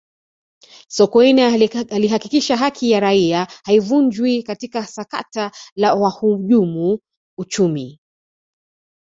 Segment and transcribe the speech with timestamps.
[0.87, 1.45] sokoine
[1.89, 6.99] alihakikisha haki ya raia haivunjwi katika sakata la wahujumu
[7.37, 7.99] uchumi